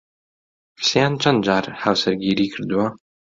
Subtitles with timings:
[0.77, 2.87] حوسێن چەند جار هاوسەرگیریی کردووە؟